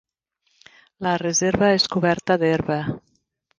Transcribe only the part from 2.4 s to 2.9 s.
d'herba.